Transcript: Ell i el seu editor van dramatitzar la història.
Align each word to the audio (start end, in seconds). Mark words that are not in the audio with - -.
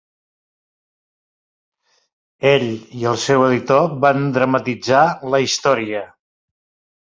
Ell 2.51 2.65
i 3.01 3.05
el 3.11 3.19
seu 3.25 3.45
editor 3.49 3.93
van 4.07 4.27
dramatitzar 4.39 5.03
la 5.35 5.43
història. 5.47 6.03